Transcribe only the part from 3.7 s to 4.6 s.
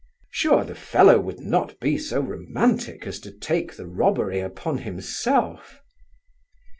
the robbery